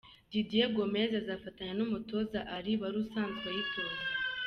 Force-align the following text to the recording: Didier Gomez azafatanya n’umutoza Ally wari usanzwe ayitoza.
Didier 0.31 0.69
Gomez 0.75 1.11
azafatanya 1.21 1.73
n’umutoza 1.75 2.39
Ally 2.55 2.73
wari 2.81 2.97
usanzwe 3.03 3.45
ayitoza. 3.51 3.99